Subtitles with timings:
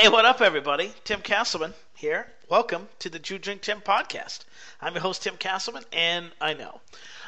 [0.00, 0.94] Hey, what up, everybody?
[1.04, 2.26] Tim Castleman here.
[2.48, 4.44] Welcome to the Two Drink Tim podcast.
[4.80, 6.80] I'm your host, Tim Castleman, and I know,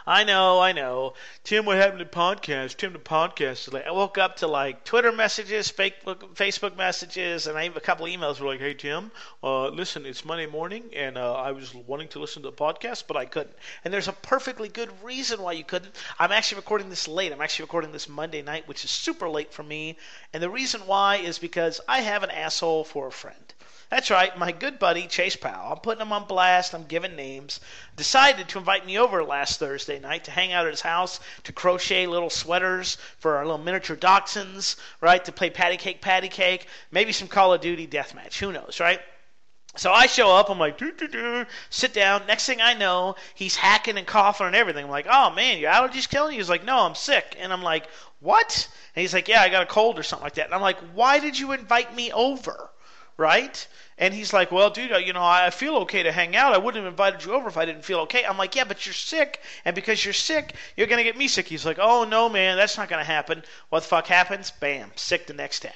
[0.06, 1.12] I know, I know.
[1.44, 2.78] Tim, what happened to podcast?
[2.78, 3.52] Tim, the podcast.
[3.52, 3.84] is Today.
[3.86, 8.06] I woke up to like Twitter messages, Facebook, Facebook messages, and I have a couple
[8.06, 9.10] emails were like, "Hey, Tim,
[9.44, 13.04] uh, listen, it's Monday morning, and uh, I was wanting to listen to the podcast,
[13.06, 13.54] but I couldn't.
[13.84, 15.94] And there's a perfectly good reason why you couldn't.
[16.18, 17.30] I'm actually recording this late.
[17.30, 19.98] I'm actually recording this Monday night, which is super late for me.
[20.32, 23.52] And the reason why is because I have an asshole for a friend.
[23.92, 25.72] That's right, my good buddy Chase Powell.
[25.72, 26.74] I'm putting him on blast.
[26.74, 27.60] I'm giving names.
[27.94, 31.52] Decided to invite me over last Thursday night to hang out at his house to
[31.52, 35.22] crochet little sweaters for our little miniature dachshunds, right?
[35.26, 38.38] To play patty cake, patty cake, maybe some Call of Duty deathmatch.
[38.38, 38.98] Who knows, right?
[39.76, 42.26] So I show up, I'm like, doo, doo, doo, sit down.
[42.26, 44.86] Next thing I know, he's hacking and coughing and everything.
[44.86, 46.38] I'm like, oh man, your allergies killing you?
[46.38, 47.36] He's like, no, I'm sick.
[47.38, 47.88] And I'm like,
[48.20, 48.68] what?
[48.96, 50.46] And he's like, yeah, I got a cold or something like that.
[50.46, 52.70] And I'm like, why did you invite me over?
[53.16, 53.66] Right?
[53.98, 56.54] And he's like, well, dude, you know, I feel okay to hang out.
[56.54, 58.24] I wouldn't have invited you over if I didn't feel okay.
[58.24, 59.40] I'm like, yeah, but you're sick.
[59.64, 61.46] And because you're sick, you're going to get me sick.
[61.46, 63.44] He's like, oh, no, man, that's not going to happen.
[63.68, 64.50] What the fuck happens?
[64.50, 65.70] Bam, sick the next day.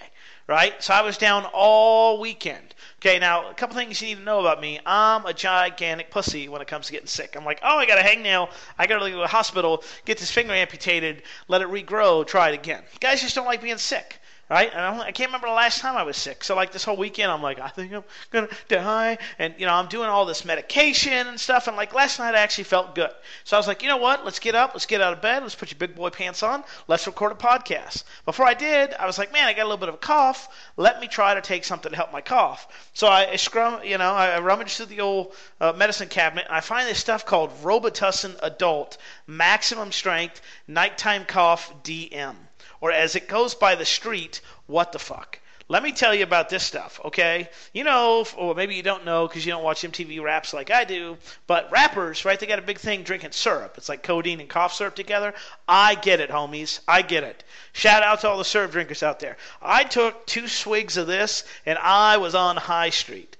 [0.49, 0.83] Right?
[0.83, 2.75] So I was down all weekend.
[3.01, 4.81] Okay, now, a couple things you need to know about me.
[4.87, 7.37] I'm a gigantic pussy when it comes to getting sick.
[7.37, 8.51] I'm like, oh, I got a hangnail.
[8.79, 12.49] I got to go to the hospital, get this finger amputated, let it regrow, try
[12.49, 12.83] it again.
[13.01, 14.71] Guys just don't like being sick right?
[14.73, 16.45] And I can't remember the last time I was sick.
[16.45, 19.75] So like this whole weekend, I'm like, I think I'm gonna die, and you know,
[19.75, 21.67] I'm doing all this medication and stuff.
[21.67, 23.11] And like last night, I actually felt good.
[23.45, 24.25] So I was like, you know what?
[24.25, 26.63] Let's get up, let's get out of bed, let's put your big boy pants on,
[26.87, 28.05] let's record a podcast.
[28.25, 30.49] Before I did, I was like, man, I got a little bit of a cough.
[30.77, 32.91] Let me try to take something to help my cough.
[32.93, 36.55] So I, I scrum, you know, I rummaged through the old uh, medicine cabinet, and
[36.55, 42.37] I find this stuff called Robitussin Adult Maximum Strength Nighttime Cough DM
[42.81, 45.39] or as it goes by the street, what the fuck.
[45.69, 47.49] Let me tell you about this stuff, okay?
[47.73, 50.85] You know, or maybe you don't know because you don't watch MTV raps like I
[50.85, 53.75] do, but rappers, right, they got a big thing drinking syrup.
[53.77, 55.35] It's like codeine and cough syrup together.
[55.67, 56.79] I get it, homies.
[56.87, 57.43] I get it.
[57.73, 59.37] Shout out to all the syrup drinkers out there.
[59.61, 63.36] I took two swigs of this and I was on High Street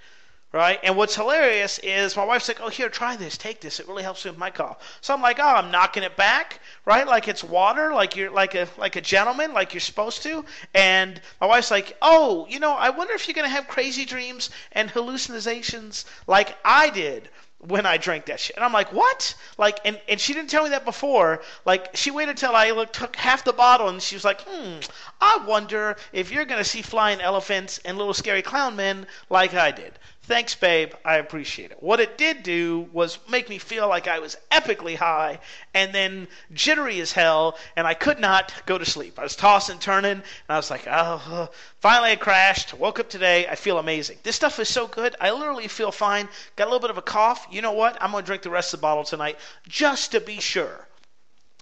[0.53, 0.81] right?
[0.83, 3.81] And what's hilarious is my wife's like, "Oh, here, try this, take this.
[3.81, 6.61] It really helps me with my cough." So I'm like, "Oh, I'm knocking it back,
[6.85, 7.07] right?
[7.07, 11.21] Like it's water, like you're like a like a gentleman, like you're supposed to." And
[11.41, 14.91] my wife's like, "Oh, you know, I wonder if you're gonna have crazy dreams and
[14.91, 17.29] hallucinations like I did."
[17.61, 18.57] when I drank that shit.
[18.57, 19.35] And I'm like, what?
[19.59, 21.43] Like, and, and she didn't tell me that before.
[21.65, 24.79] Like, she waited till I look, took half the bottle and she was like, hmm,
[25.21, 29.55] I wonder if you're going to see flying elephants and little scary clown men like
[29.55, 29.99] I did.
[30.27, 30.93] Thanks, babe.
[31.05, 31.81] I appreciate it.
[31.81, 35.39] What it did do was make me feel like I was epically high
[35.73, 39.21] and then jittery as hell, and I could not go to sleep.
[39.21, 41.49] I was tossing, turning, and I was like, oh.
[41.79, 42.75] Finally, I crashed.
[42.75, 43.47] Woke up today.
[43.47, 44.19] I feel amazing.
[44.25, 45.15] This stuff is so good.
[45.21, 46.29] I literally feel fine.
[46.57, 47.47] Got a little bit of a cough.
[47.53, 47.97] You know what?
[48.03, 49.39] I'm going to drink the rest of the bottle tonight
[49.69, 50.89] just to be sure.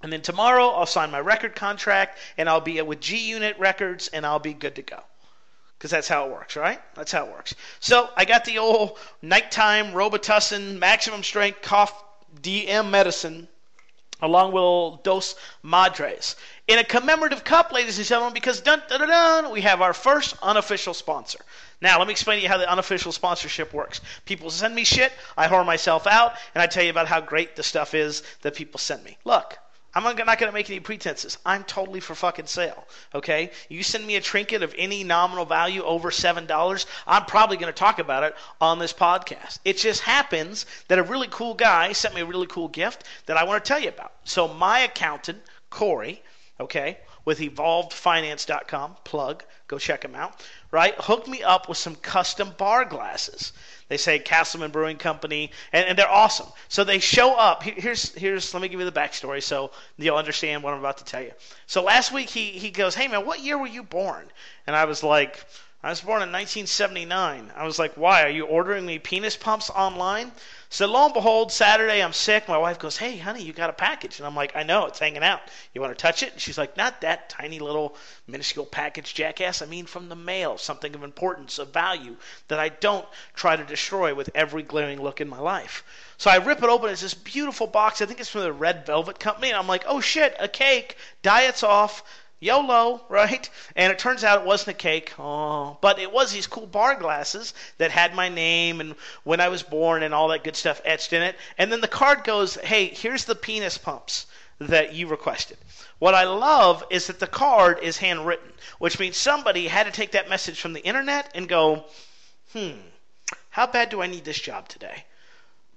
[0.02, 4.08] And then tomorrow, I'll sign my record contract, and I'll be with G Unit Records,
[4.08, 5.02] and I'll be good to go
[5.78, 6.80] because that's how it works, right?
[6.94, 7.54] That's how it works.
[7.80, 11.92] So I got the old nighttime Robitussin maximum strength cough
[12.40, 13.48] DM medicine
[14.22, 16.36] along with Dos Madres
[16.66, 19.92] in a commemorative cup, ladies and gentlemen, because dun, dun, dun, dun, we have our
[19.92, 21.38] first unofficial sponsor.
[21.82, 24.00] Now, let me explain to you how the unofficial sponsorship works.
[24.24, 27.56] People send me shit, I whore myself out, and I tell you about how great
[27.56, 29.18] the stuff is that people send me.
[29.24, 29.58] Look,
[29.94, 31.38] I'm not going to make any pretenses.
[31.46, 32.86] I'm totally for fucking sale.
[33.14, 33.52] Okay?
[33.68, 37.78] You send me a trinket of any nominal value over $7, I'm probably going to
[37.78, 39.58] talk about it on this podcast.
[39.64, 43.36] It just happens that a really cool guy sent me a really cool gift that
[43.36, 44.12] I want to tell you about.
[44.24, 46.22] So, my accountant, Corey,
[46.58, 50.94] okay, with evolvedfinance.com, plug, go check him out, right?
[50.98, 53.52] Hooked me up with some custom bar glasses.
[53.88, 56.46] They say Castleman Brewing Company, and, and they're awesome.
[56.68, 57.62] So they show up.
[57.62, 61.04] Here's here's let me give you the backstory so you'll understand what I'm about to
[61.04, 61.32] tell you.
[61.66, 64.30] So last week he he goes, "Hey man, what year were you born?"
[64.66, 65.44] And I was like,
[65.82, 68.22] "I was born in 1979." I was like, "Why?
[68.22, 70.32] Are you ordering me penis pumps online?"
[70.74, 72.48] So lo and behold, Saturday I'm sick.
[72.48, 74.98] My wife goes, "Hey, honey, you got a package?" And I'm like, "I know, it's
[74.98, 75.40] hanging out.
[75.72, 79.62] You want to touch it?" And she's like, "Not that tiny little minuscule package, jackass.
[79.62, 82.16] I mean from the mail, something of importance, of value
[82.48, 85.84] that I don't try to destroy with every glaring look in my life."
[86.16, 86.90] So I rip it open.
[86.90, 88.02] It's this beautiful box.
[88.02, 90.96] I think it's from the Red Velvet Company, and I'm like, "Oh shit, a cake.
[91.22, 92.02] Diet's off."
[92.44, 93.48] YOLO, right?
[93.74, 95.12] And it turns out it wasn't a cake.
[95.18, 99.48] Oh, but it was these cool bar glasses that had my name and when I
[99.48, 101.36] was born and all that good stuff etched in it.
[101.56, 104.26] And then the card goes, "Hey, here's the penis pumps."
[104.60, 105.58] that you requested.
[105.98, 110.12] What I love is that the card is handwritten, which means somebody had to take
[110.12, 111.86] that message from the internet and go,
[112.52, 112.78] hmm,
[113.50, 115.04] how bad do I need this job today?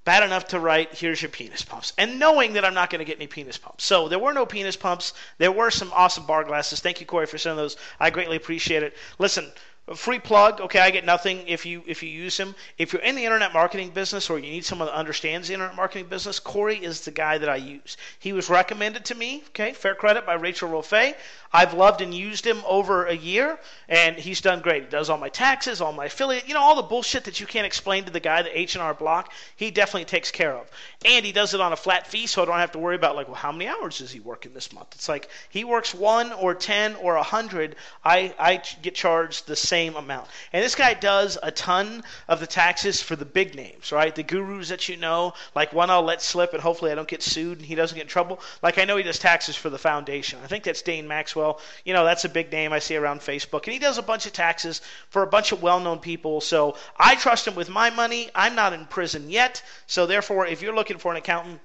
[0.07, 1.91] Bad enough to write, here's your penis pumps.
[1.97, 3.83] And knowing that I'm not going to get any penis pumps.
[3.83, 5.11] So there were no penis pumps.
[5.37, 6.79] There were some awesome bar glasses.
[6.79, 7.75] Thank you, Corey, for sending those.
[7.99, 8.95] I greatly appreciate it.
[9.19, 9.51] Listen,
[9.95, 12.53] free plug okay i get nothing if you if you use him.
[12.77, 15.77] If you're in the internet marketing business or you need someone that understands the internet
[15.77, 17.95] marketing business corey is the guy that i use.
[18.19, 21.15] He was recommended to me okay fair credit by rachel Rofe.
[21.53, 23.57] i've loved and used him over a year
[23.87, 24.83] and he's done great.
[24.83, 27.45] He does all my taxes all my affiliate you know all the bullshit that you
[27.45, 30.69] can't explain to the guy the h&r block he definitely takes care of.
[31.05, 33.15] And he does it on a flat fee so i don't have to worry about
[33.15, 34.89] like well how many hours is he working this month?
[34.95, 39.55] It's like he works one or ten or a hundred i i get charged the
[39.55, 40.27] same same amount.
[40.53, 44.13] And this guy does a ton of the taxes for the big names, right?
[44.15, 47.21] The gurus that you know, like one I'll let slip and hopefully I don't get
[47.21, 48.39] sued and he doesn't get in trouble.
[48.63, 50.39] Like I know he does taxes for the foundation.
[50.43, 51.61] I think that's Dane Maxwell.
[51.85, 53.65] You know, that's a big name I see around Facebook.
[53.65, 56.41] And he does a bunch of taxes for a bunch of well known people.
[56.41, 58.31] So I trust him with my money.
[58.33, 59.61] I'm not in prison yet.
[59.85, 61.61] So therefore, if you're looking for an accountant,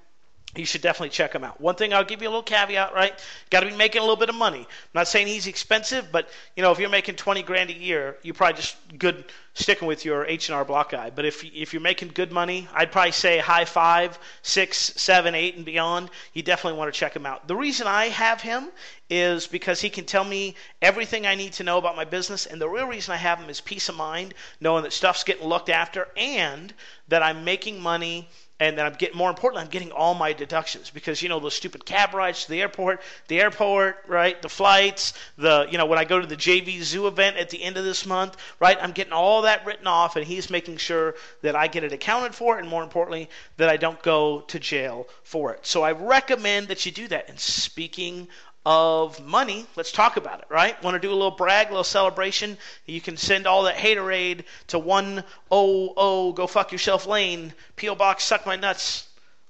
[0.55, 1.59] you should definitely check him out.
[1.59, 3.13] One thing I'll give you a little caveat, right?
[3.49, 4.59] Got to be making a little bit of money.
[4.59, 8.17] I'm not saying he's expensive, but you know, if you're making 20 grand a year,
[8.21, 11.09] you're probably just good sticking with your H&R Block guy.
[11.09, 15.55] But if if you're making good money, I'd probably say high five, six, seven, eight,
[15.55, 16.09] and beyond.
[16.33, 17.47] You definitely want to check him out.
[17.47, 18.69] The reason I have him
[19.09, 22.61] is because he can tell me everything I need to know about my business, and
[22.61, 25.69] the real reason I have him is peace of mind, knowing that stuff's getting looked
[25.69, 26.73] after, and
[27.07, 28.29] that I'm making money
[28.59, 31.55] and then I'm getting more importantly, I'm getting all my deductions because you know those
[31.55, 35.99] stupid cab rides to the airport, the airport, right, the flights, the you know when
[35.99, 38.91] I go to the JV Zoo event at the end of this month, right, I'm
[38.91, 42.57] getting all that written off, and he's making sure that I get it accounted for,
[42.57, 45.65] and more importantly, that I don't go to jail for it.
[45.65, 47.29] So I recommend that you do that.
[47.29, 48.27] And speaking
[48.65, 50.81] of money, let's talk about it, right?
[50.83, 52.57] Want to do a little brag, a little celebration?
[52.85, 57.95] You can send all that haterade to 100 Go Fuck Yourself Lane, P.O.
[57.95, 59.07] Box Suck My Nuts,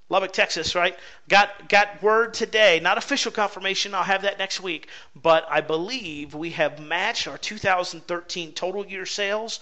[0.08, 0.98] Lubbock, Texas, right?
[1.28, 3.94] Got got word today, not official confirmation.
[3.94, 9.06] I'll have that next week, but I believe we have matched our 2013 total year
[9.06, 9.60] sales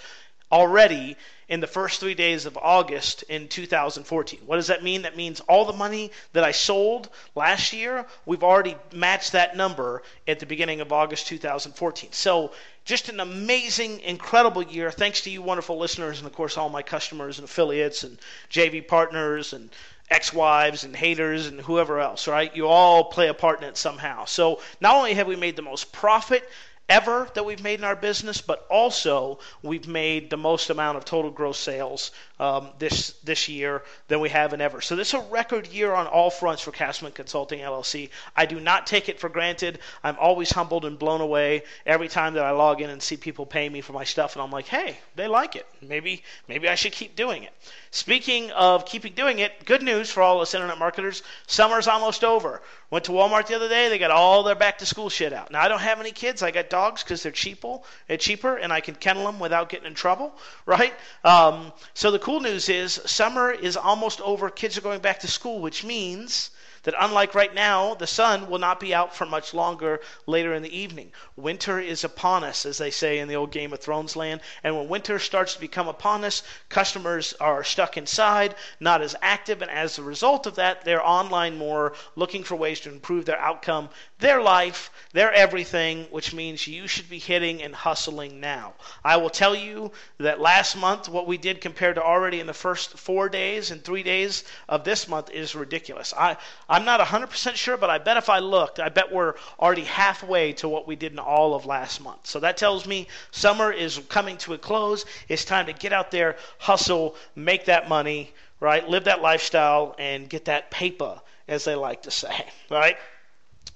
[0.50, 1.16] already
[1.52, 4.40] in the first three days of August in 2014.
[4.46, 5.02] What does that mean?
[5.02, 10.02] That means all the money that I sold last year, we've already matched that number
[10.26, 12.10] at the beginning of August 2014.
[12.12, 12.52] So
[12.87, 14.90] just an amazing, incredible year.
[14.90, 18.16] Thanks to you, wonderful listeners, and of course, all my customers and affiliates and
[18.50, 19.69] JV partners and
[20.08, 22.56] ex-wives and haters and whoever else, right?
[22.56, 24.25] You all play a part in it somehow.
[24.25, 26.49] So not only have we made the most profit
[26.93, 31.05] ever that we've made in our business, but also we've made the most amount of
[31.06, 32.11] total gross sales
[32.43, 34.81] um, this this year than we have in ever.
[34.81, 38.11] So this is a record year on all fronts for Castleman Consulting LLC.
[38.35, 39.79] I do not take it for granted.
[40.03, 43.47] I'm always humbled and blown away every time that I log in and see people
[43.47, 45.69] pay me for my stuff, and I'm like, hey, they like it.
[45.81, 47.53] Maybe maybe I should keep doing it.
[47.93, 52.61] Speaking of keeping doing it, good news for all us internet marketers: summer's almost over.
[52.91, 53.88] Went to Walmart the other day.
[53.88, 55.50] They got all their back to school shit out.
[55.50, 56.43] Now I don't have any kids.
[56.43, 57.79] I got dogs because they're cheaper,
[58.09, 60.35] they're cheaper, and I can kennel them without getting in trouble,
[60.67, 60.93] right?
[61.23, 64.49] Um, so the cool cool news is summer is almost over.
[64.49, 66.49] Kids are going back to school, which means
[66.84, 70.62] that unlike right now, the sun will not be out for much longer later in
[70.62, 71.12] the evening.
[71.37, 74.40] Winter is upon us, as they say in the old Game of Thrones land.
[74.64, 79.61] And when winter starts to become upon us, customers are stuck inside, not as active,
[79.61, 83.38] and as a result of that, they're online more, looking for ways to improve their
[83.38, 83.90] outcome,
[84.23, 88.73] their life, their everything, which means you should be hitting and hustling now.
[89.05, 92.55] I will tell you that last month, what we did compared to already in the
[92.55, 96.14] first four days and three days of this month is ridiculous.
[96.17, 96.37] I,
[96.69, 100.52] I'm not 100% sure, but I bet if I looked, I bet we're already halfway
[100.55, 102.26] to what we did in all of last month.
[102.26, 105.05] So that tells me summer is coming to a close.
[105.29, 108.88] It's time to get out there, hustle, make that money, right?
[108.88, 112.97] Live that lifestyle and get that paper, as they like to say, right?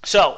[0.03, 0.37] So,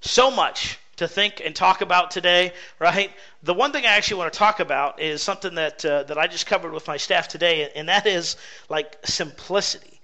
[0.00, 3.10] so much to think and talk about today, right?
[3.42, 6.26] The one thing I actually want to talk about is something that uh, that I
[6.26, 8.36] just covered with my staff today, and that is
[8.68, 9.98] like simplicity.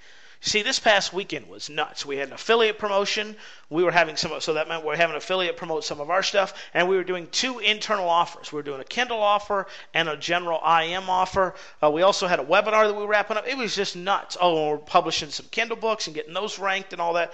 [0.46, 2.04] See, this past weekend was nuts.
[2.04, 3.34] We had an affiliate promotion.
[3.70, 6.10] We were having some, so that meant we we're having an affiliate promote some of
[6.10, 8.52] our stuff, and we were doing two internal offers.
[8.52, 11.54] We were doing a Kindle offer and a general IM offer.
[11.82, 13.48] Uh, we also had a webinar that we were wrapping up.
[13.48, 14.36] It was just nuts.
[14.38, 17.32] Oh, we're publishing some Kindle books and getting those ranked and all that.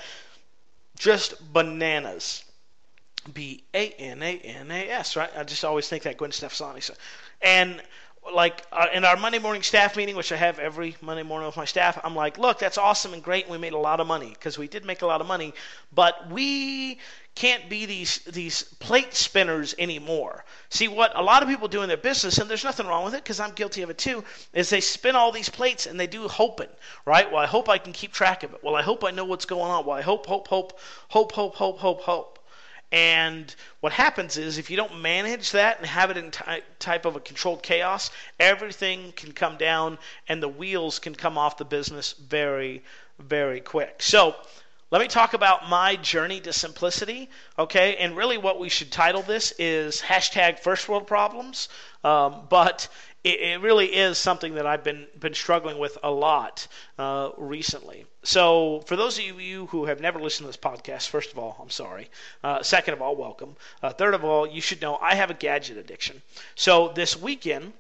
[1.01, 2.45] Just bananas.
[3.33, 5.31] B A N A N A S, right?
[5.35, 6.83] I just always think that Gwen Stefani.
[7.41, 7.83] And
[8.35, 11.57] like uh, in our Monday morning staff meeting, which I have every Monday morning with
[11.57, 14.07] my staff, I'm like, look, that's awesome and great, and we made a lot of
[14.07, 15.55] money because we did make a lot of money,
[15.93, 16.99] but we
[17.35, 20.45] can't be these these plate spinners anymore.
[20.69, 23.15] See what a lot of people do in their business, and there's nothing wrong with
[23.15, 24.23] it because I'm guilty of it too,
[24.53, 26.69] is they spin all these plates and they do hoping,
[27.07, 27.31] right?
[27.31, 28.63] Well, I hope I can keep track of it.
[28.63, 29.87] Well, I hope I know what's going on.
[29.87, 32.40] Well, I hope, hope, hope, hope, hope, hope, hope, hope.
[32.93, 37.05] And what happens is if you don't manage that and have it in ty- type
[37.05, 41.65] of a controlled chaos, everything can come down and the wheels can come off the
[41.65, 42.83] business very,
[43.19, 44.03] very quick.
[44.03, 44.35] So
[44.91, 47.95] let me talk about my journey to simplicity, okay?
[47.97, 51.69] And really, what we should title this is hashtag first world problems.
[52.03, 52.89] Um, but
[53.23, 56.67] it, it, really is something that I've been been struggling with a lot
[56.99, 58.05] uh, recently.
[58.23, 61.57] So, for those of you who have never listened to this podcast, first of all,
[61.59, 62.11] I'm sorry.
[62.45, 63.57] Uh, second of all, welcome.
[63.83, 66.21] Uh, third of all, you should know I have a gadget addiction.
[66.55, 67.73] So, this weekend,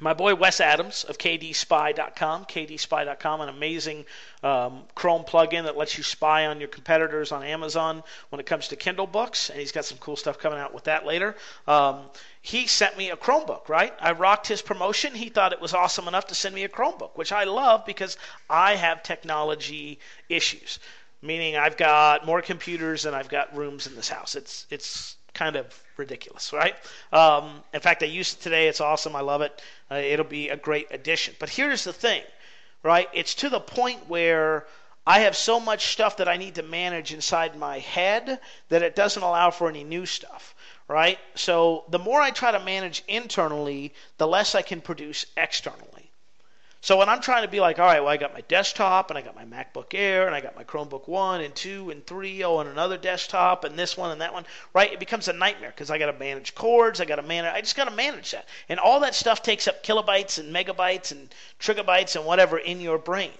[0.00, 4.06] my boy Wes Adams of KDSpy.com, KDSpy.com, an amazing
[4.42, 8.68] um, Chrome plugin that lets you spy on your competitors on Amazon when it comes
[8.68, 11.36] to Kindle books, and he's got some cool stuff coming out with that later.
[11.68, 12.00] Um,
[12.40, 13.92] he sent me a Chromebook, right?
[14.00, 15.14] I rocked his promotion.
[15.14, 18.16] He thought it was awesome enough to send me a Chromebook, which I love because
[18.48, 20.78] I have technology issues.
[21.22, 24.34] Meaning, I've got more computers than I've got rooms in this house.
[24.34, 26.74] It's it's kind of ridiculous, right?
[27.12, 28.68] Um, in fact, I used it today.
[28.68, 29.14] It's awesome.
[29.14, 29.62] I love it.
[29.90, 31.34] Uh, it'll be a great addition.
[31.38, 32.22] But here's the thing,
[32.82, 33.08] right?
[33.12, 34.66] It's to the point where
[35.06, 38.94] I have so much stuff that I need to manage inside my head that it
[38.94, 40.54] doesn't allow for any new stuff,
[40.86, 41.18] right?
[41.34, 45.99] So the more I try to manage internally, the less I can produce externally.
[46.82, 49.18] So when I'm trying to be like, all right, well, I got my desktop and
[49.18, 52.42] I got my MacBook Air and I got my Chromebook 1 and 2 and 3,
[52.44, 54.90] oh, and another desktop and this one and that one, right?
[54.90, 57.60] It becomes a nightmare because I got to manage cords, I got to manage, I
[57.60, 58.48] just got to manage that.
[58.70, 61.28] And all that stuff takes up kilobytes and megabytes and
[61.60, 63.32] trigabytes and whatever in your brain.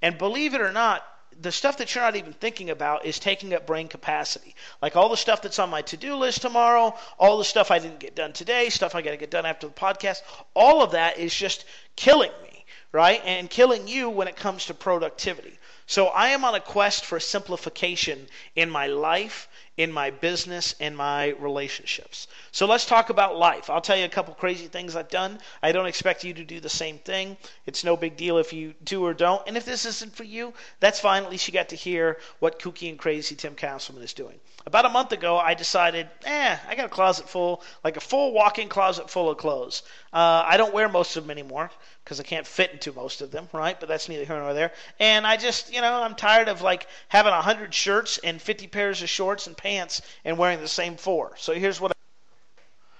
[0.00, 1.04] And believe it or not,
[1.40, 4.54] the stuff that you're not even thinking about is taking up brain capacity.
[4.80, 7.80] Like all the stuff that's on my to do list tomorrow, all the stuff I
[7.80, 10.22] didn't get done today, stuff I got to get done after the podcast,
[10.54, 11.64] all of that is just
[11.96, 12.53] killing me
[12.94, 13.20] right?
[13.24, 15.58] And killing you when it comes to productivity.
[15.86, 20.96] So I am on a quest for simplification in my life, in my business, and
[20.96, 22.28] my relationships.
[22.52, 23.68] So let's talk about life.
[23.68, 25.40] I'll tell you a couple crazy things I've done.
[25.62, 27.36] I don't expect you to do the same thing.
[27.66, 29.42] It's no big deal if you do or don't.
[29.48, 31.24] And if this isn't for you, that's fine.
[31.24, 34.38] At least you got to hear what kooky and crazy Tim Castleman is doing.
[34.66, 38.32] About a month ago, I decided, eh, I got a closet full, like a full
[38.32, 39.82] walk-in closet full of clothes.
[40.12, 41.70] Uh, I don't wear most of them anymore
[42.04, 43.78] because I can't fit into most of them, right?
[43.78, 44.72] But that's neither here nor there.
[45.00, 48.66] And I just, you know, I'm tired of like having a hundred shirts and 50
[48.68, 51.34] pairs of shorts and pants and wearing the same four.
[51.38, 51.90] So here's what.
[51.90, 51.94] I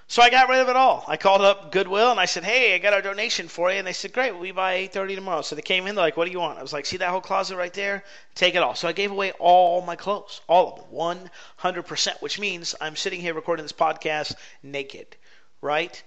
[0.07, 1.05] So I got rid of it all.
[1.07, 3.87] I called up Goodwill and I said, "Hey, I got a donation for you." And
[3.87, 6.31] they said, "Great, we buy 8:30 tomorrow." So they came in, they're like, "What do
[6.31, 8.03] you want?" I was like, "See that whole closet right there?
[8.35, 12.39] Take it all." So I gave away all my clothes, all of them, 100%, which
[12.39, 15.17] means I'm sitting here recording this podcast naked,
[15.61, 16.03] right?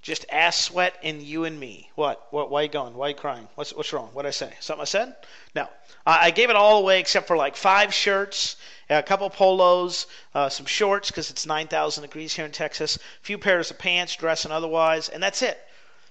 [0.00, 1.90] Just ass sweat and you and me.
[1.94, 2.26] What?
[2.30, 2.50] What?
[2.50, 2.94] Why are you going?
[2.94, 3.48] Why are you crying?
[3.54, 4.10] What's What's wrong?
[4.12, 4.52] What did I say?
[4.60, 5.16] Something I said?
[5.54, 5.68] No.
[6.06, 8.56] I gave it all away except for like five shirts,
[8.90, 13.38] a couple polos, uh, some shorts because it's 9,000 degrees here in Texas, a few
[13.38, 15.58] pairs of pants, dress and otherwise, and that's it.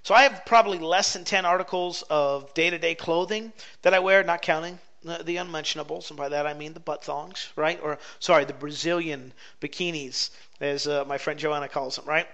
[0.03, 3.53] So I have probably less than 10 articles of day-to-day clothing
[3.83, 7.49] that I wear, not counting the unmentionables, and by that I mean the butt thongs,
[7.55, 7.79] right?
[7.81, 10.29] Or sorry, the Brazilian bikinis,
[10.61, 12.27] as uh, my friend Joanna calls them, right?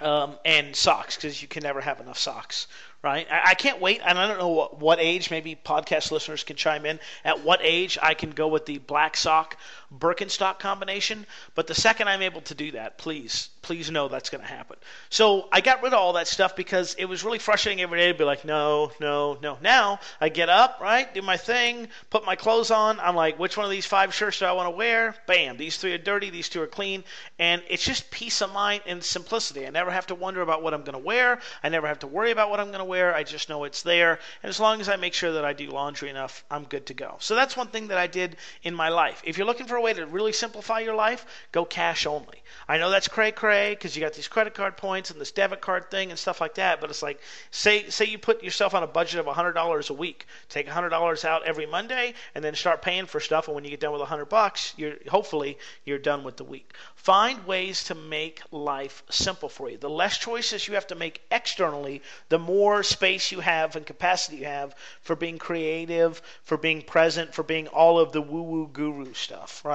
[0.00, 2.66] um, and socks because you can never have enough socks,
[3.04, 3.26] right?
[3.30, 5.30] I, I, can't wait, and I don't know what, what age.
[5.30, 6.98] Maybe podcast listeners can chime in.
[7.24, 9.58] At what age I can go with the black sock
[9.98, 11.26] Birkenstock combination?
[11.54, 14.76] But the second I'm able to do that, please, please know that's going to happen.
[15.08, 18.12] So I got rid of all that stuff because it was really frustrating every day
[18.12, 19.58] to be like, no, no, no.
[19.62, 23.00] Now I get up, right, do my thing, put my clothes on.
[23.00, 25.14] I'm like, which one of these five shirts do I want to wear?
[25.26, 27.04] Bam, these three are dirty, these two are clean,
[27.38, 29.66] and it's just peace of mind and simplicity.
[29.66, 31.40] I never have to wonder about what I'm going to wear.
[31.62, 33.14] I never have to worry about what I'm going to wear.
[33.14, 34.18] I just know it's there.
[34.42, 36.94] And as long as I make sure that I do laundry enough, I'm good to
[36.94, 37.16] go.
[37.20, 39.22] So that's one thing that I did in my life.
[39.24, 42.42] If you're looking for a way to really simplify your life, go cash only.
[42.68, 45.60] I know that's cray cray because you got these credit card points and this debit
[45.60, 46.80] card thing and stuff like that.
[46.80, 50.26] But it's like, say say you put yourself on a budget of $100 a week,
[50.48, 53.48] take $100 out every Monday, and then start paying for stuff.
[53.48, 56.72] And when you get done with 100 bucks, you're hopefully you're done with the week.
[56.94, 59.76] Find ways to make life simple for you.
[59.76, 64.38] The less choices you have to make externally, the more space you have and capacity
[64.38, 68.68] you have for being creative, for being present, for being all of the woo woo
[68.72, 69.73] guru stuff, right?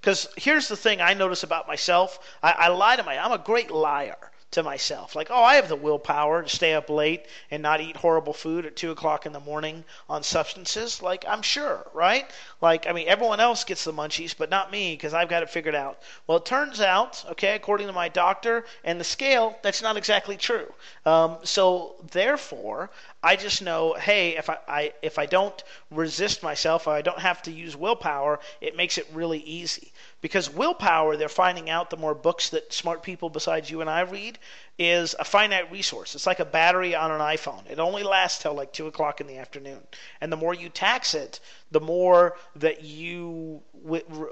[0.00, 3.38] Because here's the thing I notice about myself I, I lie to my, I'm a
[3.38, 4.16] great liar.
[4.52, 5.14] To myself.
[5.14, 8.64] Like, oh, I have the willpower to stay up late and not eat horrible food
[8.64, 11.02] at 2 o'clock in the morning on substances.
[11.02, 12.30] Like, I'm sure, right?
[12.60, 15.50] Like, I mean, everyone else gets the munchies, but not me because I've got it
[15.50, 16.00] figured out.
[16.26, 20.36] Well, it turns out, okay, according to my doctor and the scale, that's not exactly
[20.36, 20.72] true.
[21.04, 22.90] Um, so, therefore,
[23.22, 27.18] I just know, hey, if I, I if I don't resist myself, or I don't
[27.18, 29.92] have to use willpower, it makes it really easy.
[30.26, 34.00] Because willpower, they're finding out the more books that smart people besides you and I
[34.00, 34.40] read,
[34.78, 36.14] is a finite resource.
[36.14, 37.68] It's like a battery on an iPhone.
[37.70, 39.80] It only lasts till like two o'clock in the afternoon.
[40.20, 41.40] And the more you tax it,
[41.70, 43.62] the more that you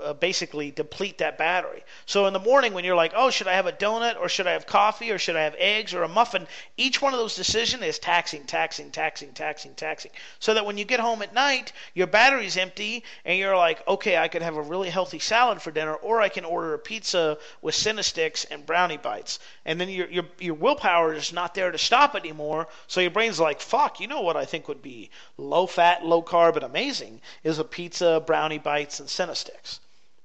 [0.02, 1.84] uh, basically deplete that battery.
[2.06, 4.46] So in the morning, when you're like, oh, should I have a donut or should
[4.46, 6.46] I have coffee or should I have eggs or a muffin?
[6.76, 10.10] Each one of those decisions is taxing, taxing, taxing, taxing, taxing.
[10.38, 14.16] So that when you get home at night, your battery's empty and you're like, okay,
[14.16, 17.38] I could have a really healthy salad for dinner or I can order a pizza
[17.62, 19.38] with Cinna sticks and brownie bites.
[19.64, 22.68] And then your, your, your willpower is not there to stop anymore.
[22.86, 26.22] So your brain's like, fuck, you know what I think would be low fat, low
[26.22, 29.80] carb, and amazing is a pizza, brownie bites, and Cinnasticks.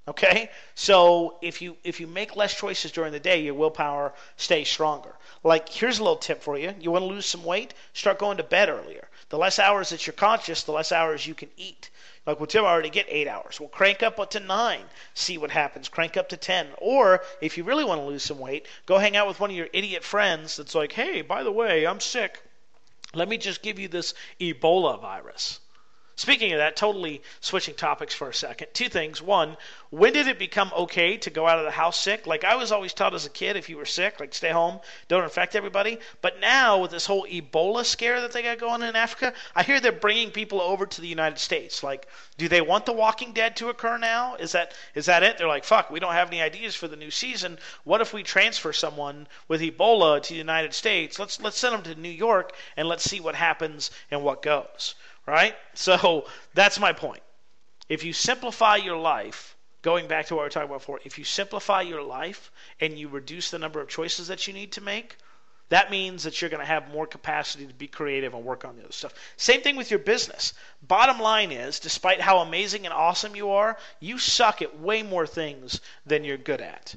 [0.08, 4.68] Okay, so if you if you make less choices during the day, your willpower stays
[4.68, 5.16] stronger.
[5.44, 8.38] Like here's a little tip for you: you want to lose some weight, start going
[8.38, 9.08] to bed earlier.
[9.30, 11.92] The less hours that you're conscious, the less hours you can eat.
[12.30, 13.60] Like, well, Tim, I already get eight hours.
[13.60, 14.84] Well, crank up to nine,
[15.16, 15.90] see what happens.
[15.90, 16.68] Crank up to ten.
[16.78, 19.56] Or if you really want to lose some weight, go hang out with one of
[19.56, 22.40] your idiot friends that's like, hey, by the way, I'm sick.
[23.16, 25.60] Let me just give you this Ebola virus.
[26.20, 28.68] Speaking of that, totally switching topics for a second.
[28.74, 29.22] Two things.
[29.22, 29.56] One,
[29.90, 32.28] when did it become okay to go out of the house sick?
[32.28, 34.82] Like I was always taught as a kid, if you were sick, like stay home,
[35.08, 35.98] don't infect everybody.
[36.22, 39.80] But now with this whole Ebola scare that they got going in Africa, I hear
[39.80, 41.84] they're bringing people over to the United States.
[41.84, 42.06] Like,
[42.38, 44.36] do they want The Walking Dead to occur now?
[44.36, 45.38] Is that is that it?
[45.38, 47.60] They're like, fuck, we don't have any ideas for the new season.
[47.86, 51.18] What if we transfer someone with Ebola to the United States?
[51.18, 54.96] Let's let's send them to New York and let's see what happens and what goes
[55.30, 55.56] right?
[55.74, 57.22] So that's my point.
[57.88, 61.18] If you simplify your life, going back to what we were talking about before, if
[61.18, 64.82] you simplify your life and you reduce the number of choices that you need to
[64.82, 65.16] make,
[65.70, 68.76] that means that you're going to have more capacity to be creative and work on
[68.76, 69.14] the other stuff.
[69.38, 70.54] Same thing with your business.
[70.82, 75.28] Bottom line is, despite how amazing and awesome you are, you suck at way more
[75.28, 76.96] things than you're good at.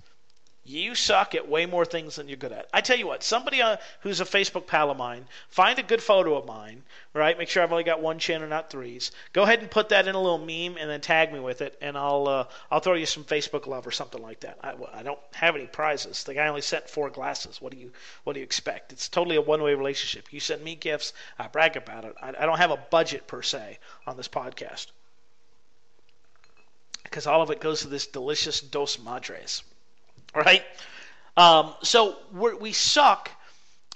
[0.65, 2.69] You suck at way more things than you're good at.
[2.73, 6.01] I tell you what, somebody uh, who's a Facebook pal of mine, find a good
[6.01, 7.37] photo of mine, right?
[7.37, 9.11] Make sure I've only got one chin and not threes.
[9.33, 11.77] Go ahead and put that in a little meme and then tag me with it,
[11.81, 14.57] and I'll uh, I'll throw you some Facebook love or something like that.
[14.63, 16.23] I, I don't have any prizes.
[16.23, 17.61] The guy only sent four glasses.
[17.61, 17.91] What do you
[18.23, 18.93] what do you expect?
[18.93, 20.33] It's totally a one way relationship.
[20.33, 22.15] You send me gifts, I brag about it.
[22.23, 24.93] I, I don't have a budget per se on this podcast
[27.03, 29.65] because all of it goes to this delicious dos madres
[30.35, 30.63] right?
[31.37, 33.31] Um, so we suck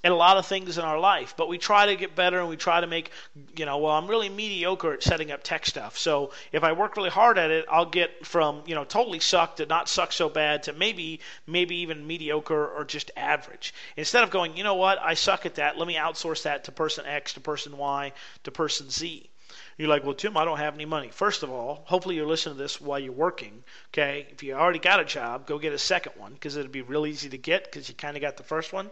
[0.03, 2.47] at a lot of things in our life, but we try to get better and
[2.47, 3.11] we try to make,
[3.57, 5.97] you know, well, I'm really mediocre at setting up tech stuff.
[5.97, 9.55] So if I work really hard at it, I'll get from, you know, totally suck
[9.57, 13.73] to not suck so bad to maybe, maybe even mediocre or just average.
[13.95, 16.71] Instead of going, you know what, I suck at that, let me outsource that to
[16.71, 19.29] person X, to person Y, to person Z.
[19.77, 21.09] You're like, well, Tim, I don't have any money.
[21.09, 23.63] First of all, hopefully you're listening to this while you're working.
[23.89, 26.81] Okay, if you already got a job, go get a second one because it'll be
[26.81, 28.89] real easy to get because you kind of got the first one.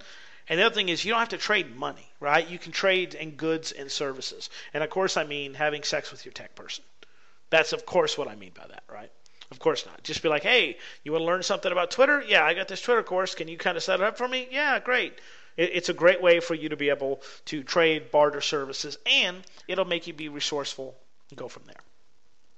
[0.47, 2.47] And the other thing is, you don't have to trade money, right?
[2.47, 4.51] You can trade in goods and services.
[4.75, 6.83] And of course, I mean having sex with your tech person.
[7.49, 9.11] That's of course what I mean by that, right?
[9.51, 10.03] Of course not.
[10.03, 12.23] Just be like, hey, you want to learn something about Twitter?
[12.27, 13.33] Yeah, I got this Twitter course.
[13.33, 14.47] Can you kind of set it up for me?
[14.51, 15.19] Yeah, great.
[15.57, 19.85] It's a great way for you to be able to trade, barter services, and it'll
[19.85, 20.95] make you be resourceful
[21.29, 21.81] and go from there.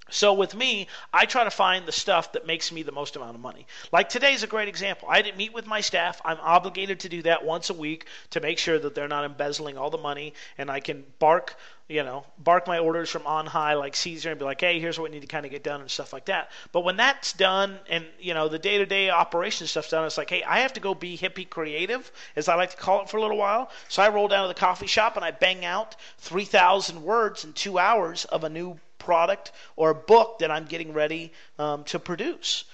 [0.10, 3.36] So with me, I try to find the stuff that makes me the most amount
[3.36, 3.68] of money.
[3.92, 5.08] Like today's a great example.
[5.10, 6.22] I didn't meet with my staff.
[6.24, 9.78] I'm obligated to do that once a week to make sure that they're not embezzling
[9.78, 11.58] all the money and I can bark,
[11.90, 14.98] you know, bark my orders from on high like Caesar and be like, "Hey, here's
[14.98, 16.52] what we need to kind of get done" and stuff like that.
[16.72, 20.44] But when that's done and, you know, the day-to-day operation stuff's done, it's like, "Hey,
[20.44, 23.22] I have to go be hippie creative," as I like to call it for a
[23.22, 23.70] little while.
[23.90, 27.54] So I roll down to the coffee shop and I bang out 3,000 words in
[27.54, 32.66] 2 hours of a new product or book that I'm getting ready um, to produce.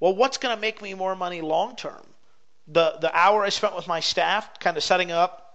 [0.00, 2.06] Well, what's going to make me more money long term?
[2.68, 5.46] The the hour I spent with my staff, kind of setting up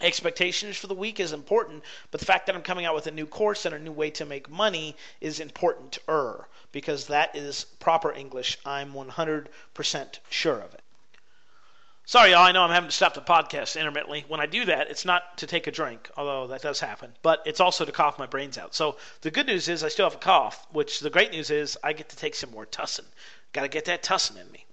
[0.00, 3.10] expectations for the week is important, but the fact that I'm coming out with a
[3.10, 7.64] new course and a new way to make money is important er because that is
[7.78, 8.58] proper English.
[8.66, 10.82] I'm 100% sure of it.
[12.08, 12.44] Sorry, y'all.
[12.44, 14.24] I know I'm having to stop the podcast intermittently.
[14.28, 17.42] When I do that, it's not to take a drink, although that does happen, but
[17.46, 18.76] it's also to cough my brains out.
[18.76, 21.76] So the good news is I still have a cough, which the great news is
[21.82, 23.06] I get to take some more tussin.
[23.52, 24.64] Got to get that tussin in me.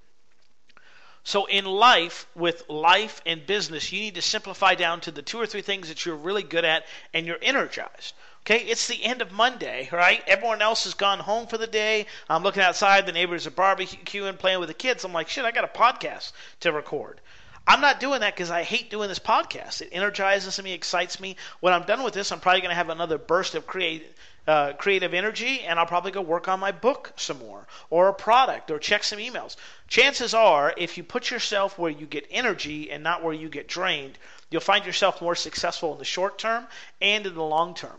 [1.23, 5.41] So in life, with life and business, you need to simplify down to the two
[5.41, 8.13] or three things that you're really good at and you're energized.
[8.45, 10.21] Okay, it's the end of Monday, right?
[10.27, 12.07] Everyone else has gone home for the day.
[12.29, 15.05] I'm looking outside, the neighbors are barbecuing, playing with the kids.
[15.05, 17.21] I'm like, shit, I got a podcast to record.
[17.65, 19.81] I'm not doing that because I hate doing this podcast.
[19.81, 21.37] It energizes me, excites me.
[21.61, 24.13] When I'm done with this, I'm probably going to have another burst of create,
[24.45, 28.13] uh, creative energy, and I'll probably go work on my book some more, or a
[28.13, 29.55] product, or check some emails.
[29.87, 33.69] Chances are, if you put yourself where you get energy and not where you get
[33.69, 34.17] drained,
[34.49, 36.67] you'll find yourself more successful in the short term
[36.99, 37.95] and in the long term.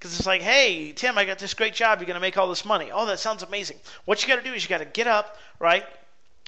[0.00, 1.98] Because it's like, hey, Tim, I got this great job.
[1.98, 2.90] You're going to make all this money.
[2.90, 3.76] Oh, that sounds amazing.
[4.06, 5.84] What you got to do is you got to get up, right?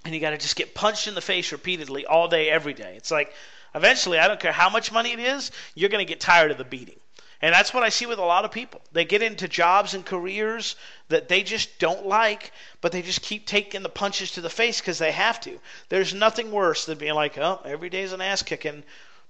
[0.06, 2.94] And you got to just get punched in the face repeatedly all day, every day.
[2.96, 3.34] It's like,
[3.74, 6.56] eventually, I don't care how much money it is, you're going to get tired of
[6.56, 6.98] the beating.
[7.42, 8.80] And that's what I see with a lot of people.
[8.92, 10.76] They get into jobs and careers
[11.08, 14.80] that they just don't like, but they just keep taking the punches to the face
[14.80, 15.60] because they have to.
[15.90, 18.82] There's nothing worse than being like, oh, every day's an ass kicking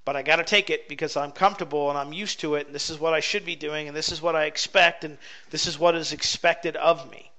[0.05, 2.75] but I got to take it because I'm comfortable and I'm used to it, and
[2.75, 5.19] this is what I should be doing, and this is what I expect, and
[5.51, 7.31] this is what is expected of me.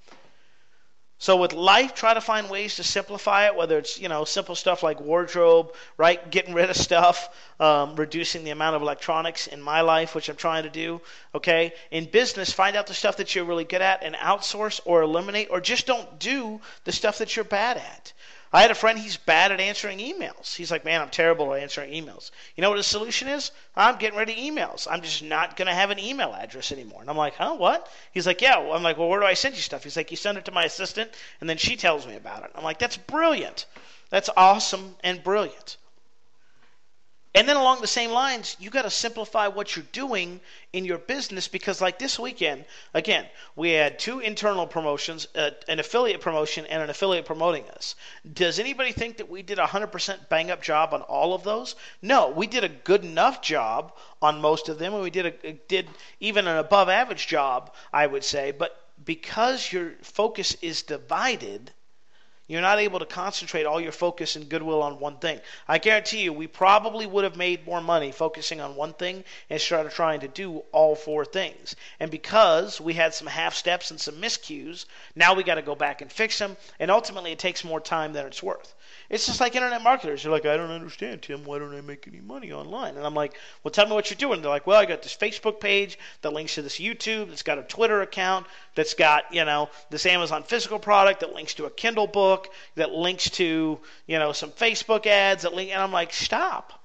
[1.24, 4.56] So with life, try to find ways to simplify it, whether it's you know simple
[4.56, 7.30] stuff like wardrobe, right, getting rid of stuff,
[7.62, 11.00] um, reducing the amount of electronics in my life, which I'm trying to do.
[11.34, 15.02] Okay, in business, find out the stuff that you're really good at and outsource or
[15.02, 18.12] eliminate, or just don't do the stuff that you're bad at.
[18.54, 20.56] I had a friend, he's bad at answering emails.
[20.56, 22.30] He's like, man, I'm terrible at answering emails.
[22.56, 23.50] You know what his solution is?
[23.76, 24.88] I'm getting rid of emails.
[24.90, 27.02] I'm just not going to have an email address anymore.
[27.02, 27.92] And I'm like, huh, what?
[28.12, 28.60] He's like, yeah.
[28.60, 29.84] I'm like, well, where do I send you stuff?
[29.84, 31.10] He's like, you send it to my assistant,
[31.42, 32.52] and then she tells me about it.
[32.54, 33.66] I'm like, that's brilliant.
[34.12, 35.78] That's awesome and brilliant.
[37.36, 40.40] And then along the same lines, you got to simplify what you're doing
[40.72, 45.80] in your business because, like this weekend, again, we had two internal promotions, uh, an
[45.80, 47.96] affiliate promotion, and an affiliate promoting us.
[48.32, 51.76] Does anybody think that we did a 100% bang up job on all of those?
[52.04, 55.54] No, we did a good enough job on most of them, and we did a
[55.54, 58.52] did even an above average job, I would say.
[58.52, 61.72] But because your focus is divided
[62.48, 65.40] you're not able to concentrate all your focus and goodwill on one thing.
[65.68, 69.86] I guarantee you, we probably would have made more money focusing on one thing instead
[69.86, 71.76] of trying to do all four things.
[72.00, 75.76] And because we had some half steps and some miscues, now we got to go
[75.76, 76.58] back and fix them.
[76.80, 78.76] And ultimately, it takes more time than it's worth.
[79.14, 80.24] It's just like internet marketers.
[80.24, 81.44] They're like, I don't understand, Tim.
[81.44, 82.98] Why don't I make any money online?
[82.98, 84.42] And I'm like, well, tell me what you're doing.
[84.42, 87.30] They're like, well, I got this Facebook page that links to this YouTube.
[87.30, 88.48] That's got a Twitter account.
[88.74, 92.92] That's got, you know, this Amazon physical product that links to a Kindle book that
[92.92, 95.70] links to, you know, some Facebook ads that link.
[95.70, 96.84] And I'm like, stop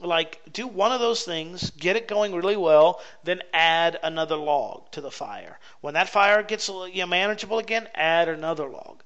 [0.00, 4.90] like do one of those things get it going really well then add another log
[4.90, 9.03] to the fire when that fire gets you know, manageable again add another log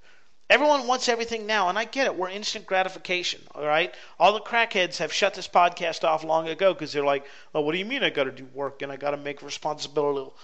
[0.51, 2.17] Everyone wants everything now, and I get it.
[2.17, 3.95] We're instant gratification, all right?
[4.19, 7.73] All the crackheads have shut this podcast off long ago because they're like, oh, what
[7.73, 10.35] do you mean I got to do work and I got to make responsible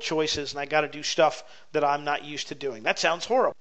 [0.00, 1.42] choices and I got to do stuff
[1.72, 2.84] that I'm not used to doing?
[2.84, 3.56] That sounds horrible.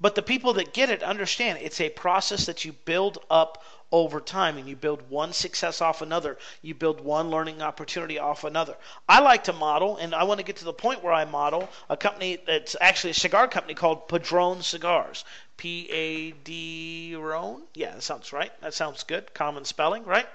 [0.00, 4.20] But the people that get it understand it's a process that you build up over
[4.20, 6.36] time and you build one success off another.
[6.62, 8.76] You build one learning opportunity off another.
[9.08, 11.68] I like to model, and I want to get to the point where I model
[11.88, 15.24] a company that's actually a cigar company called Padron Cigars.
[15.56, 17.62] P A D R O N?
[17.74, 18.52] Yeah, that sounds right.
[18.60, 19.32] That sounds good.
[19.32, 20.28] Common spelling, right?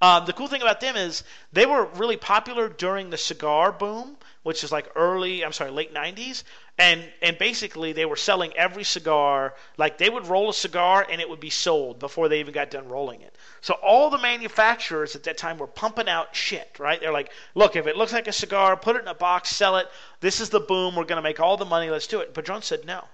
[0.00, 4.16] Um, the cool thing about them is they were really popular during the cigar boom,
[4.44, 6.44] which is like early, I'm sorry, late 90s
[6.78, 11.20] and and basically they were selling every cigar like they would roll a cigar and
[11.20, 13.34] it would be sold before they even got done rolling it.
[13.60, 17.00] So all the manufacturers at that time were pumping out shit right?
[17.00, 19.76] They're like look if it looks like a cigar put it in a box sell
[19.78, 19.88] it.
[20.20, 20.94] This is the boom.
[20.94, 21.90] We're going to make all the money.
[21.90, 22.34] Let's do it.
[22.34, 23.04] Padron said no.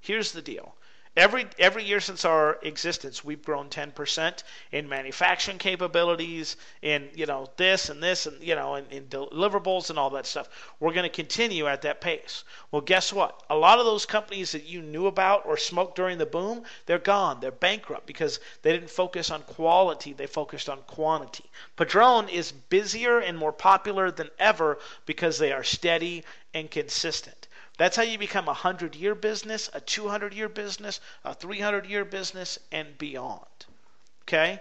[0.00, 0.74] Here's the deal
[1.16, 7.48] Every every year since our existence, we've grown 10% in manufacturing capabilities, in you know
[7.56, 10.48] this and this and you know in, in deliverables and all that stuff.
[10.78, 12.44] We're going to continue at that pace.
[12.70, 13.42] Well, guess what?
[13.50, 16.98] A lot of those companies that you knew about or smoked during the boom, they're
[16.98, 17.40] gone.
[17.40, 20.12] They're bankrupt because they didn't focus on quality.
[20.12, 21.50] They focused on quantity.
[21.76, 27.47] Padron is busier and more popular than ever because they are steady and consistent.
[27.78, 32.04] That's how you become a 100 year business, a 200 year business, a 300 year
[32.04, 33.46] business, and beyond.
[34.22, 34.60] Okay?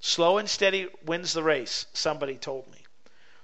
[0.00, 2.78] Slow and steady wins the race, somebody told me.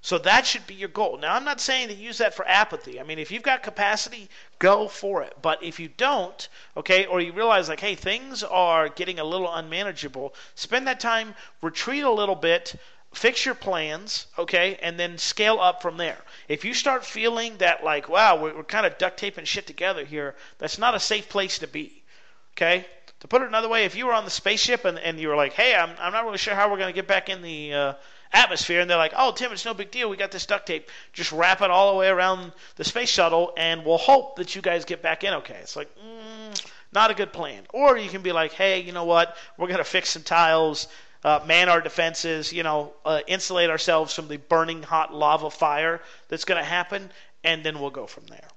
[0.01, 1.17] So that should be your goal.
[1.17, 3.01] Now, I'm not saying to use that for apathy.
[3.01, 4.29] I mean, if you've got capacity,
[4.59, 5.35] go for it.
[5.41, 9.51] But if you don't, okay, or you realize, like, hey, things are getting a little
[9.53, 12.75] unmanageable, spend that time, retreat a little bit,
[13.15, 16.19] fix your plans, okay, and then scale up from there.
[16.49, 20.05] If you start feeling that, like, wow, we're, we're kind of duct taping shit together
[20.05, 22.03] here, that's not a safe place to be,
[22.57, 22.87] okay?
[23.21, 25.37] To put it another way, if you were on the spaceship and, and you were
[25.37, 27.73] like, hey, I'm, I'm not really sure how we're going to get back in the
[27.73, 27.93] uh,
[28.33, 30.11] atmosphere, and they're like, oh, Tim, it's no big deal.
[30.11, 30.91] We got this duct tape.
[31.13, 34.61] Just wrap it all the way around the space shuttle, and we'll hope that you
[34.61, 35.59] guys get back in okay.
[35.63, 37.63] It's like, mm, not a good plan.
[37.73, 39.37] Or you can be like, hey, you know what?
[39.57, 40.89] We're going to fix some tiles.
[41.25, 46.01] Uh, man our defenses, you know, uh, insulate ourselves from the burning hot lava fire
[46.29, 47.11] that's going to happen,
[47.43, 48.49] and then we'll go from there.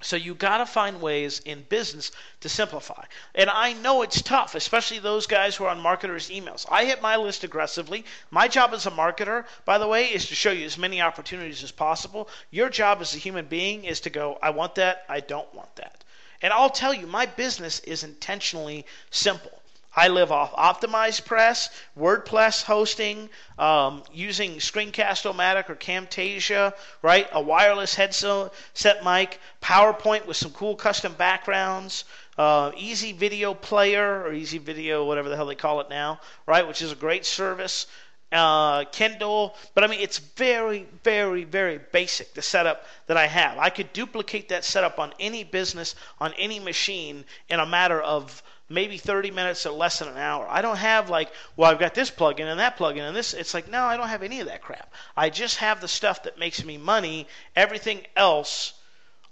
[0.00, 3.04] So you got to find ways in business to simplify.
[3.34, 6.66] And I know it's tough, especially those guys who are on marketers' emails.
[6.70, 8.04] I hit my list aggressively.
[8.30, 11.64] My job as a marketer, by the way, is to show you as many opportunities
[11.64, 12.28] as possible.
[12.52, 15.74] Your job as a human being is to go, I want that, I don't want
[15.76, 16.04] that.
[16.42, 19.50] And I'll tell you, my business is intentionally simple.
[19.98, 27.28] I live off OptimizePress, WordPress hosting, um, using Screencast-O-Matic or Camtasia, right?
[27.32, 32.04] A wireless headset mic, PowerPoint with some cool custom backgrounds,
[32.38, 36.68] uh, Easy Video Player or Easy Video, whatever the hell they call it now, right?
[36.68, 37.88] Which is a great service.
[38.30, 43.56] Uh, Kindle, but I mean, it's very, very, very basic, the setup that I have.
[43.56, 48.42] I could duplicate that setup on any business, on any machine in a matter of
[48.68, 50.46] maybe 30 minutes or less than an hour.
[50.48, 53.34] I don't have like, well, I've got this plugin and that plugin and this.
[53.34, 54.92] It's like, no, I don't have any of that crap.
[55.16, 57.26] I just have the stuff that makes me money.
[57.56, 58.74] Everything else,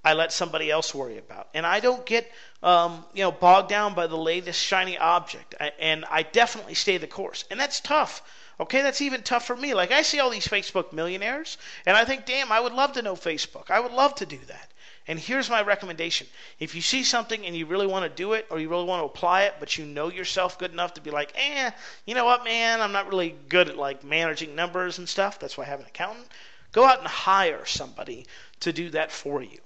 [0.05, 1.49] I let somebody else worry about.
[1.53, 2.31] And I don't get,
[2.63, 5.55] um, you know, bogged down by the latest shiny object.
[5.61, 7.45] I, and I definitely stay the course.
[7.51, 8.23] And that's tough.
[8.59, 9.75] Okay, that's even tough for me.
[9.75, 13.03] Like I see all these Facebook millionaires, and I think, damn, I would love to
[13.03, 13.71] know Facebook.
[13.71, 14.73] I would love to do that.
[15.09, 16.27] And here's my recommendation.
[16.59, 19.03] If you see something and you really want to do it or you really want
[19.03, 21.71] to apply it, but you know yourself good enough to be like, eh,
[22.07, 25.39] you know what, man, I'm not really good at like managing numbers and stuff.
[25.39, 26.27] That's why I have an accountant.
[26.73, 28.27] Go out and hire somebody
[28.61, 29.61] to do that for you.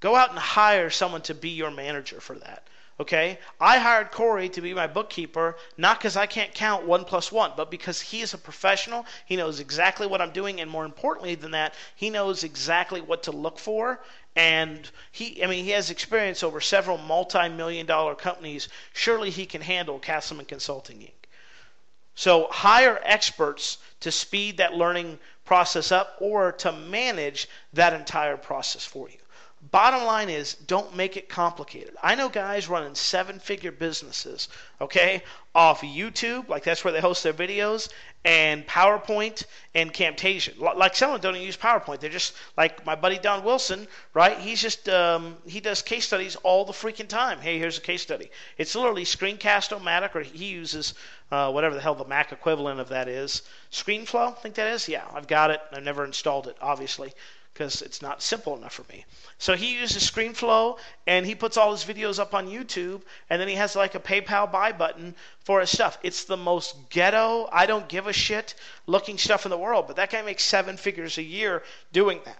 [0.00, 2.66] Go out and hire someone to be your manager for that.
[2.98, 3.38] Okay?
[3.60, 7.52] I hired Corey to be my bookkeeper, not because I can't count one plus one,
[7.54, 9.04] but because he is a professional.
[9.26, 13.22] He knows exactly what I'm doing, and more importantly than that, he knows exactly what
[13.24, 14.00] to look for.
[14.34, 18.68] And he, I mean, he has experience over several multi million dollar companies.
[18.94, 21.12] Surely he can handle Castleman Consulting Inc.
[22.14, 28.84] So hire experts to speed that learning process up or to manage that entire process
[28.84, 29.18] for you.
[29.70, 31.96] Bottom line is, don't make it complicated.
[32.02, 34.48] I know guys running seven figure businesses,
[34.80, 35.22] okay,
[35.54, 37.88] off YouTube, like that's where they host their videos,
[38.24, 40.58] and PowerPoint and Camtasia.
[40.58, 42.00] Like some of them don't even use PowerPoint.
[42.00, 44.38] They're just like my buddy Don Wilson, right?
[44.38, 47.40] He's just, um, he does case studies all the freaking time.
[47.40, 48.30] Hey, here's a case study.
[48.58, 50.94] It's literally Screencast-O-Matic, or he uses
[51.32, 53.42] uh, whatever the hell the Mac equivalent of that is.
[53.72, 54.88] ScreenFlow, I think that is?
[54.88, 55.60] Yeah, I've got it.
[55.72, 57.14] I've never installed it, obviously
[57.56, 59.06] because it's not simple enough for me.
[59.38, 63.48] So he uses ScreenFlow and he puts all his videos up on YouTube and then
[63.48, 65.96] he has like a PayPal buy button for his stuff.
[66.02, 68.54] It's the most ghetto, I don't give a shit
[68.86, 72.38] looking stuff in the world, but that guy makes seven figures a year doing that.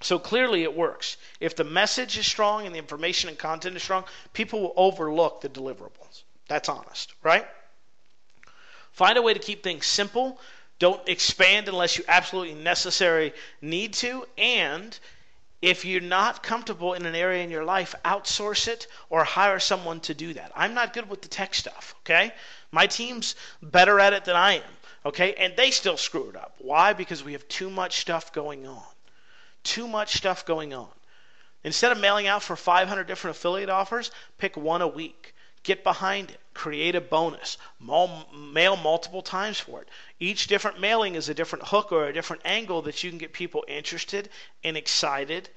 [0.00, 1.18] So clearly it works.
[1.38, 5.42] If the message is strong and the information and content is strong, people will overlook
[5.42, 6.22] the deliverables.
[6.48, 7.46] That's honest, right?
[8.92, 10.40] Find a way to keep things simple
[10.82, 14.26] don't expand unless you absolutely necessary need to.
[14.36, 14.98] And
[15.60, 20.00] if you're not comfortable in an area in your life, outsource it or hire someone
[20.00, 20.50] to do that.
[20.56, 22.32] I'm not good with the tech stuff, okay?
[22.72, 24.72] My team's better at it than I am,
[25.06, 25.34] okay?
[25.34, 26.56] And they still screw it up.
[26.58, 26.94] Why?
[26.94, 28.82] Because we have too much stuff going on.
[29.62, 30.88] Too much stuff going on.
[31.62, 35.32] Instead of mailing out for 500 different affiliate offers, pick one a week.
[35.62, 36.40] Get behind it.
[36.54, 37.56] Create a bonus.
[37.80, 39.88] Mail multiple times for it.
[40.20, 43.32] Each different mailing is a different hook or a different angle that you can get
[43.32, 44.28] people interested
[44.62, 45.48] and excited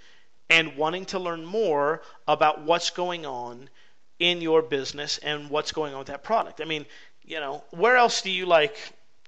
[0.50, 3.70] and wanting to learn more about what's going on
[4.20, 6.62] in your business and what's going on with that product.
[6.62, 6.86] I mean,
[7.24, 8.78] you know, where else do you like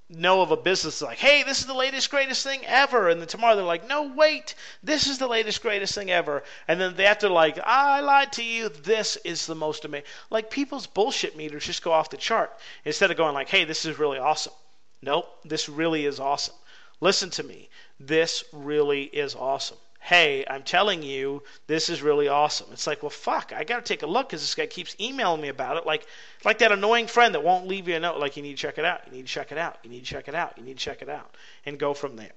[0.10, 3.10] know of a business like, hey, this is the latest, greatest thing ever.
[3.10, 6.44] And then tomorrow they're like, no, wait, this is the latest, greatest thing ever.
[6.68, 8.70] And then they have to like, I lied to you.
[8.70, 10.08] This is the most amazing.
[10.30, 12.52] Like people's bullshit meters just go off the chart
[12.86, 14.54] instead of going like, hey, this is really awesome.
[15.02, 16.56] Nope, this really is awesome.
[17.02, 17.70] Listen to me.
[18.00, 22.68] This really is awesome hey, I'm telling you, this is really awesome.
[22.72, 25.42] It's like, well, fuck, I got to take a look because this guy keeps emailing
[25.42, 25.86] me about it.
[25.86, 26.08] Like,
[26.46, 28.18] like that annoying friend that won't leave you a note.
[28.18, 29.02] Like, you need to check it out.
[29.06, 29.80] You need to check it out.
[29.84, 30.54] You need to check it out.
[30.58, 32.32] You need to check it out, and go from there.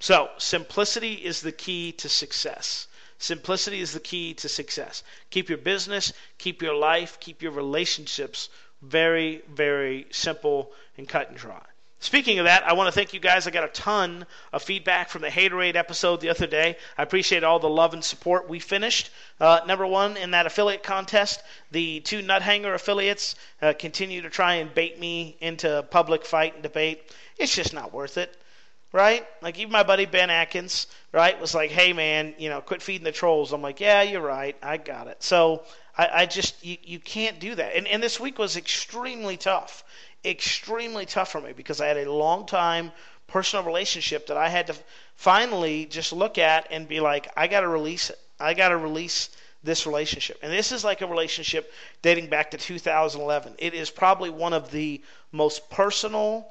[0.00, 2.88] So, simplicity is the key to success.
[3.18, 5.04] Simplicity is the key to success.
[5.30, 8.50] Keep your business, keep your life, keep your relationships
[8.82, 11.64] very, very simple and cut and dry.
[12.00, 13.46] Speaking of that, I want to thank you guys.
[13.46, 16.76] I got a ton of feedback from the Haterade episode the other day.
[16.96, 18.48] I appreciate all the love and support.
[18.48, 21.42] We finished uh, number one in that affiliate contest.
[21.72, 26.62] The two Nuthanger affiliates uh, continue to try and bait me into public fight and
[26.62, 27.02] debate.
[27.36, 28.36] It's just not worth it,
[28.92, 29.26] right?
[29.42, 33.04] Like even my buddy Ben Atkins, right, was like, "Hey man, you know, quit feeding
[33.04, 34.56] the trolls." I'm like, "Yeah, you're right.
[34.62, 35.64] I got it." So
[35.96, 37.74] I, I just you, you can't do that.
[37.74, 39.82] And and this week was extremely tough
[40.24, 42.92] extremely tough for me because I had a long time
[43.26, 44.76] personal relationship that I had to
[45.14, 48.18] finally just look at and be like, I got to release it.
[48.40, 49.30] I got to release
[49.62, 50.38] this relationship.
[50.42, 53.54] And this is like a relationship dating back to 2011.
[53.58, 55.02] It is probably one of the
[55.32, 56.48] most personal,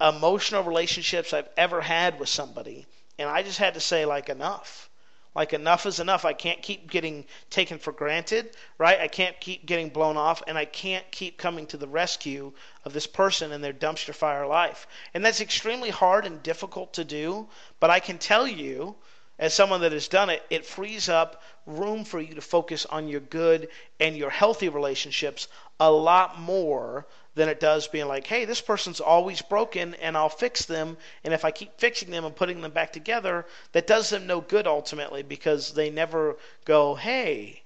[0.00, 2.86] emotional relationships I've ever had with somebody.
[3.18, 4.88] And I just had to say, like, enough.
[5.34, 6.24] Like enough is enough.
[6.24, 8.98] I can't keep getting taken for granted, right?
[9.00, 12.52] I can't keep getting blown off, and I can't keep coming to the rescue
[12.84, 14.86] of this person in their dumpster fire life.
[15.14, 18.96] And that's extremely hard and difficult to do, but I can tell you,
[19.38, 23.06] as someone that has done it, it frees up room for you to focus on
[23.06, 23.68] your good
[24.00, 25.46] and your healthy relationships
[25.78, 27.06] a lot more
[27.38, 30.96] than it does being like, hey, this person's always broken and I'll fix them.
[31.24, 34.40] And if I keep fixing them and putting them back together, that does them no
[34.40, 37.62] good ultimately because they never go, hey,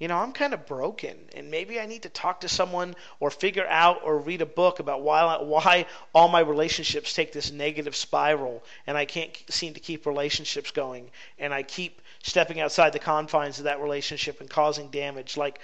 [0.00, 3.30] you know, I'm kind of broken and maybe I need to talk to someone or
[3.30, 7.94] figure out or read a book about why, why all my relationships take this negative
[7.94, 12.98] spiral and I can't seem to keep relationships going and I keep stepping outside the
[12.98, 15.36] confines of that relationship and causing damage.
[15.36, 15.60] Like,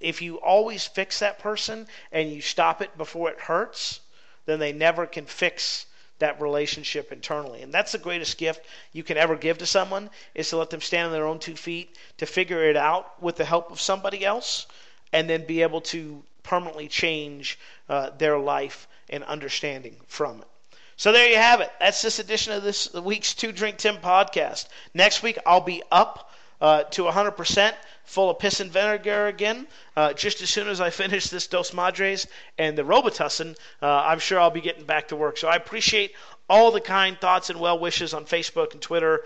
[0.00, 4.00] if you always fix that person and you stop it before it hurts,
[4.44, 5.86] then they never can fix
[6.18, 7.62] that relationship internally.
[7.62, 10.80] And that's the greatest gift you can ever give to someone is to let them
[10.80, 14.24] stand on their own two feet, to figure it out with the help of somebody
[14.24, 14.66] else,
[15.12, 20.48] and then be able to permanently change uh, their life and understanding from it.
[20.96, 21.70] So there you have it.
[21.78, 24.68] That's this edition of this week's Two Drink Tim podcast.
[24.94, 29.66] Next week I'll be up uh, to 100% full of piss and vinegar again.
[29.96, 32.26] Uh, just as soon as I finish this Dos Madres
[32.58, 35.38] and the Robitussin, uh, I'm sure I'll be getting back to work.
[35.38, 36.14] So I appreciate
[36.48, 39.22] all the kind thoughts and well wishes on Facebook and Twitter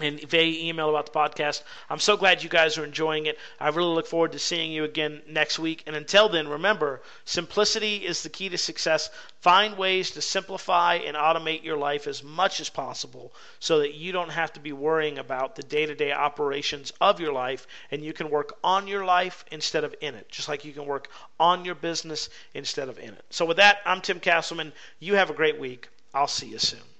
[0.00, 1.62] and via email about the podcast.
[1.90, 3.38] I'm so glad you guys are enjoying it.
[3.60, 5.82] I really look forward to seeing you again next week.
[5.86, 9.10] And until then, remember simplicity is the key to success.
[9.40, 14.12] Find ways to simplify and automate your life as much as possible so that you
[14.12, 18.02] don't have to be worrying about the day to day operations of your life and
[18.02, 21.10] you can work on your life instead of in it, just like you can work
[21.38, 23.24] on your business instead of in it.
[23.28, 24.72] So, with that, I'm Tim Castleman.
[25.00, 25.88] You have a great week.
[26.14, 26.91] I'll see you soon.